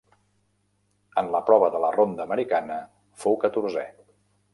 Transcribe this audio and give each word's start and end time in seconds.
En 1.21 1.29
la 1.35 1.41
prova 1.49 1.67
de 1.75 1.81
la 1.83 1.91
ronda 1.97 2.25
americana 2.29 2.79
fou 3.25 3.37
catorzè. 3.45 3.85